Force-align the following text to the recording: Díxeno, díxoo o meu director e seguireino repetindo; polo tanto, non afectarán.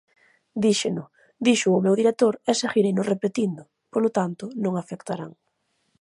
Díxeno, 0.63 1.03
díxoo 1.45 1.77
o 1.79 1.83
meu 1.85 1.95
director 2.01 2.33
e 2.49 2.51
seguireino 2.61 3.07
repetindo; 3.13 3.63
polo 3.93 4.09
tanto, 4.17 4.43
non 4.63 4.73
afectarán. 4.75 5.31